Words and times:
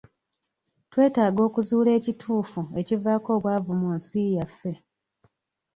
Twetaaga 0.91 1.39
okuzuula 1.47 1.89
ekituufu 1.99 2.61
ekivaako 2.79 3.29
obwavu 3.37 3.71
mu 3.81 3.87
nsi 3.97 4.21
yaffe. 4.35 4.71